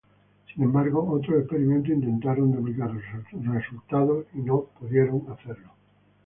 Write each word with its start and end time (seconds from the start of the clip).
Sin 0.51 0.63
embargo, 0.63 1.07
otros 1.11 1.41
experimentos 1.41 1.91
intentaron 1.93 2.51
duplicar 2.51 2.89
sus 3.29 3.45
resultados 3.45 4.25
y 4.33 4.39
no 4.39 4.61
pudieron 4.79 5.27
hacerlo. 5.31 5.73